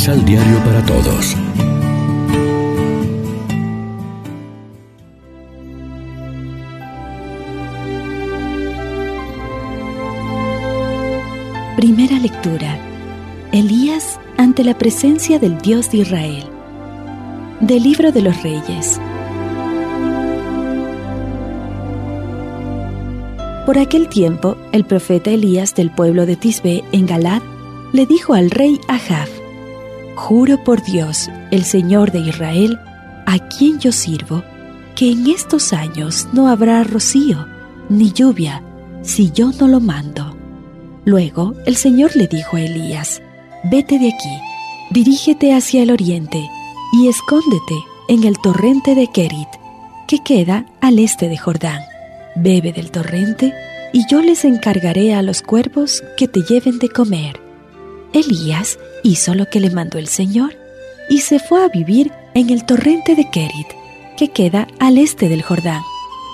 [0.00, 1.36] Misal Diario para Todos.
[11.76, 12.78] Primera lectura.
[13.52, 16.44] Elías ante la presencia del Dios de Israel.
[17.60, 18.98] Del libro de los reyes.
[23.66, 27.42] Por aquel tiempo, el profeta Elías del pueblo de Tisbe en Galad
[27.92, 29.39] le dijo al rey Ahab,
[30.16, 32.78] Juro por Dios, el Señor de Israel,
[33.26, 34.42] a quien yo sirvo,
[34.94, 37.46] que en estos años no habrá rocío
[37.88, 38.62] ni lluvia
[39.02, 40.36] si yo no lo mando.
[41.04, 43.22] Luego el Señor le dijo a Elías,
[43.64, 44.38] Vete de aquí,
[44.90, 46.48] dirígete hacia el oriente
[46.92, 47.74] y escóndete
[48.08, 49.48] en el torrente de Kerit,
[50.06, 51.80] que queda al este de Jordán.
[52.36, 53.52] Bebe del torrente
[53.92, 57.40] y yo les encargaré a los cuervos que te lleven de comer.
[58.12, 60.56] Elías hizo lo que le mandó el Señor
[61.08, 63.66] y se fue a vivir en el torrente de Kerit,
[64.16, 65.82] que queda al este del Jordán.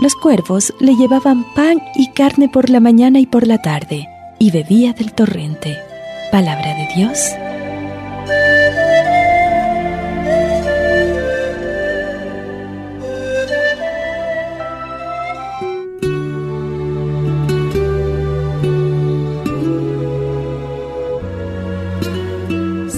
[0.00, 4.06] Los cuervos le llevaban pan y carne por la mañana y por la tarde,
[4.38, 5.76] y bebía del torrente.
[6.30, 7.18] Palabra de Dios.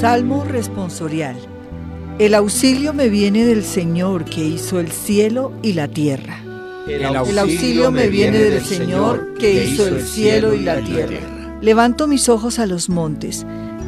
[0.00, 1.36] Salmo responsorial.
[2.18, 6.42] El auxilio me viene del Señor que hizo el cielo y la tierra.
[6.88, 7.04] El
[7.38, 11.18] auxilio, me viene del Señor que hizo el cielo y la tierra.
[11.60, 13.44] Levanto mis ojos a los montes.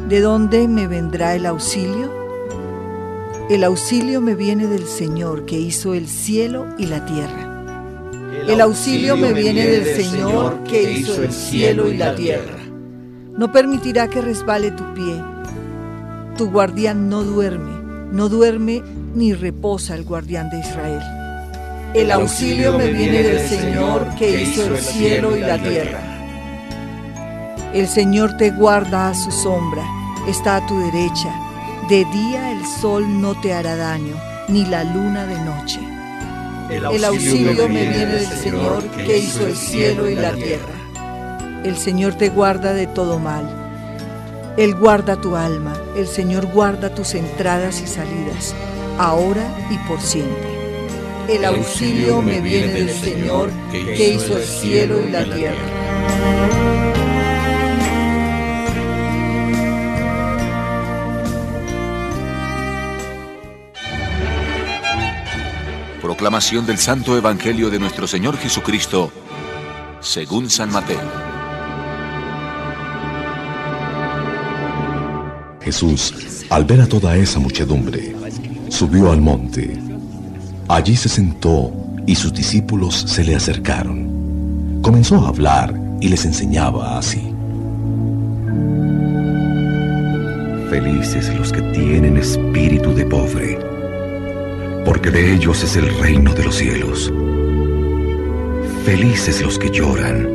[0.07, 2.13] ¿De dónde me vendrá el auxilio?
[3.49, 7.65] El auxilio me viene del Señor que hizo el cielo y la tierra.
[8.47, 12.59] El auxilio me viene del Señor que hizo el cielo y la tierra.
[13.35, 15.32] No permitirá que resbale tu pie
[16.37, 17.71] tu guardián no duerme,
[18.11, 18.81] no duerme
[19.13, 21.01] ni reposa el guardián de Israel.
[21.93, 25.99] El auxilio me viene del Señor que hizo el cielo y la tierra.
[27.73, 29.83] El Señor te guarda a su sombra,
[30.27, 31.33] está a tu derecha.
[31.87, 34.15] De día el sol no te hará daño,
[34.47, 35.79] ni la luna de noche.
[36.71, 40.73] El auxilio me viene del Señor que hizo el cielo y la tierra.
[41.63, 43.62] El Señor te guarda de todo mal
[44.57, 48.53] él guarda tu alma, el Señor guarda tus entradas y salidas,
[48.99, 50.53] ahora y por siempre.
[51.27, 55.57] El auxilio me viene del Señor que hizo el cielo y la tierra.
[66.01, 69.11] Proclamación del Santo Evangelio de nuestro Señor Jesucristo,
[69.99, 71.32] según San Mateo.
[75.63, 78.13] Jesús, al ver a toda esa muchedumbre,
[78.69, 79.79] subió al monte.
[80.67, 81.73] Allí se sentó
[82.05, 84.79] y sus discípulos se le acercaron.
[84.81, 87.33] Comenzó a hablar y les enseñaba así.
[90.69, 93.57] Felices los que tienen espíritu de pobre,
[94.83, 97.13] porque de ellos es el reino de los cielos.
[98.83, 100.27] Felices los que lloran,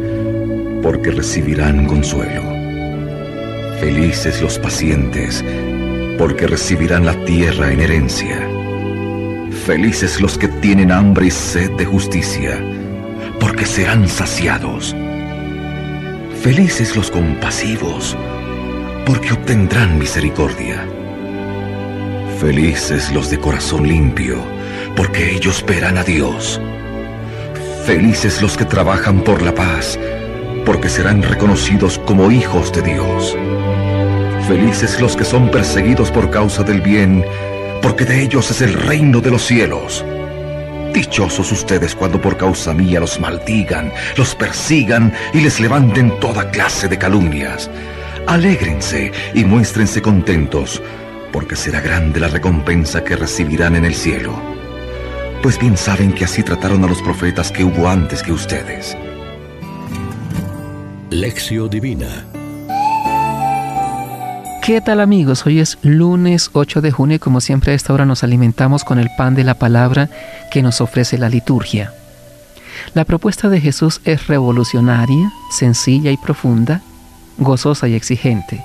[0.82, 2.57] porque recibirán consuelo.
[3.80, 5.44] Felices los pacientes,
[6.18, 8.36] porque recibirán la tierra en herencia.
[9.66, 12.60] Felices los que tienen hambre y sed de justicia,
[13.38, 14.96] porque serán saciados.
[16.42, 18.16] Felices los compasivos,
[19.06, 20.84] porque obtendrán misericordia.
[22.40, 24.38] Felices los de corazón limpio,
[24.96, 26.60] porque ellos verán a Dios.
[27.86, 29.96] Felices los que trabajan por la paz,
[30.66, 33.36] porque serán reconocidos como hijos de Dios.
[34.48, 37.22] Felices los que son perseguidos por causa del bien,
[37.82, 40.02] porque de ellos es el reino de los cielos.
[40.94, 46.88] Dichosos ustedes cuando por causa mía los maldigan, los persigan y les levanten toda clase
[46.88, 47.70] de calumnias.
[48.26, 50.82] Alégrense y muéstrense contentos,
[51.30, 54.32] porque será grande la recompensa que recibirán en el cielo.
[55.42, 58.96] Pues bien saben que así trataron a los profetas que hubo antes que ustedes.
[61.10, 62.24] Lección Divina
[64.68, 65.46] ¿Qué tal amigos?
[65.46, 68.98] Hoy es lunes 8 de junio y como siempre a esta hora nos alimentamos con
[68.98, 70.10] el pan de la palabra
[70.50, 71.94] que nos ofrece la liturgia.
[72.92, 76.82] La propuesta de Jesús es revolucionaria, sencilla y profunda,
[77.38, 78.62] gozosa y exigente.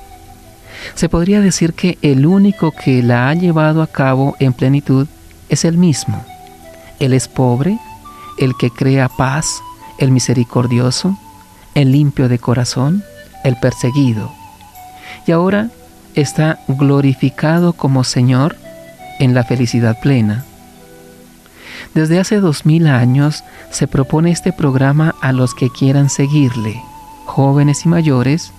[0.93, 5.07] Se podría decir que el único que la ha llevado a cabo en plenitud
[5.47, 6.21] es Él mismo.
[6.99, 7.79] Él es pobre,
[8.37, 9.61] el que crea paz,
[9.99, 11.17] el misericordioso,
[11.75, 13.05] el limpio de corazón,
[13.45, 14.33] el perseguido.
[15.25, 15.69] Y ahora
[16.15, 18.55] está glorificado como Señor
[19.19, 20.43] en la felicidad plena.
[21.93, 26.81] Desde hace dos mil años se propone este programa a los que quieran seguirle,
[27.25, 28.51] jóvenes y mayores,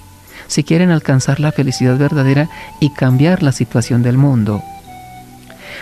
[0.47, 2.49] si quieren alcanzar la felicidad verdadera
[2.81, 4.63] y cambiar la situación del mundo.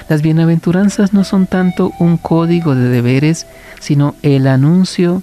[0.08, 3.46] Las bienaventuranzas no son tanto un código de deberes,
[3.80, 5.22] sino el anuncio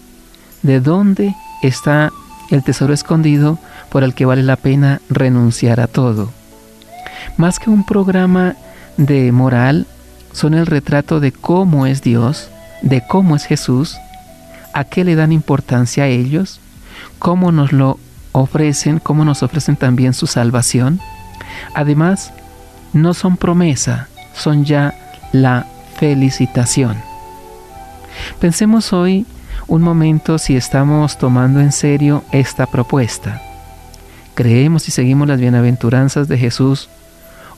[0.62, 2.12] de dónde está
[2.52, 3.60] el tesoro escondido
[3.90, 6.32] por el que vale la pena renunciar a todo.
[7.38, 8.56] Más que un programa
[8.98, 9.88] de moral,
[10.32, 12.50] son el retrato de cómo es Dios,
[12.82, 13.98] de cómo es Jesús,
[14.74, 16.60] a qué le dan importancia a ellos,
[17.18, 18.00] cómo nos lo
[18.32, 21.00] ofrecen, cómo nos ofrecen también su salvación.
[21.74, 22.32] Además,
[22.94, 24.94] no son promesa, son ya
[25.32, 25.66] la
[25.98, 26.98] felicitación.
[28.40, 29.26] Pensemos hoy
[29.68, 33.42] un momento si estamos tomando en serio esta propuesta.
[34.34, 36.90] Creemos y seguimos las bienaventuranzas de Jesús,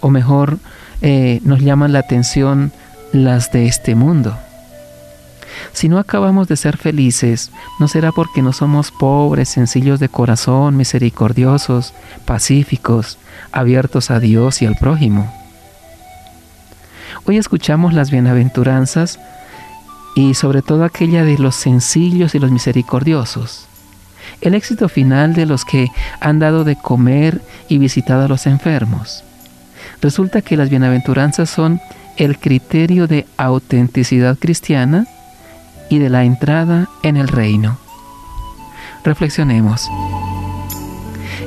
[0.01, 0.57] o mejor,
[1.01, 2.71] eh, nos llaman la atención
[3.13, 4.37] las de este mundo.
[5.73, 10.75] Si no acabamos de ser felices, no será porque no somos pobres, sencillos de corazón,
[10.75, 11.93] misericordiosos,
[12.25, 13.17] pacíficos,
[13.51, 15.31] abiertos a Dios y al prójimo.
[17.25, 19.19] Hoy escuchamos las bienaventuranzas
[20.15, 23.67] y sobre todo aquella de los sencillos y los misericordiosos.
[24.41, 25.89] El éxito final de los que
[26.19, 29.23] han dado de comer y visitado a los enfermos.
[30.01, 31.79] Resulta que las bienaventuranzas son
[32.17, 35.07] el criterio de autenticidad cristiana
[35.89, 37.77] y de la entrada en el reino.
[39.03, 39.87] Reflexionemos.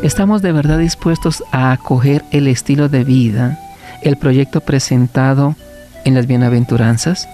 [0.02, 3.58] ¿Estamos de verdad dispuestos a acoger el estilo de vida,
[4.02, 5.56] el proyecto presentado
[6.04, 7.28] en las bienaventuranzas?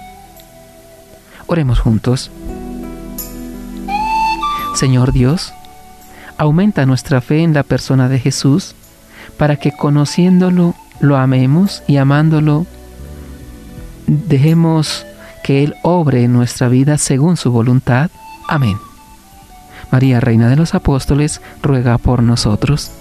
[1.47, 2.31] Oremos juntos.
[4.75, 5.53] Señor Dios,
[6.39, 8.75] aumenta nuestra fe en la persona de Jesús
[9.37, 12.67] para que conociéndolo lo amemos y amándolo
[14.07, 15.07] dejemos
[15.43, 18.11] que Él obre en nuestra vida según su voluntad.
[18.49, 18.77] Amén.
[19.91, 22.93] María, Reina de los Apóstoles, ruega por nosotros.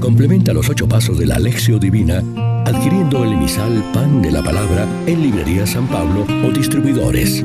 [0.00, 2.22] Complementa los ocho pasos de la Alexio Divina
[2.64, 7.44] adquiriendo el emisal Pan de la Palabra en Librería San Pablo o distribuidores.